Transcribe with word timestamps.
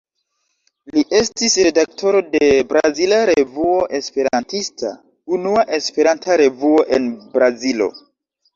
Li 0.93 1.01
estis 1.17 1.57
redaktoro 1.67 2.21
de 2.35 2.47
Brazila 2.71 3.19
Revuo 3.31 3.77
Esperantista, 4.01 4.95
unua 5.39 5.69
Esperanta 5.81 6.41
revuo 6.45 6.83
en 6.99 7.09
Brazilo. 7.39 7.93